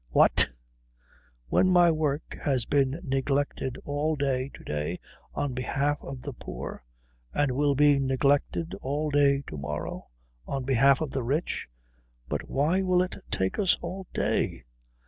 [0.09, 0.49] "What?
[1.49, 4.99] When my work has been neglected all day to day
[5.35, 6.83] on behalf of the poor
[7.35, 10.07] and will be neglected all day to morrow
[10.47, 11.67] on behalf of the rich?"
[12.27, 14.63] "But why will it take us all day?"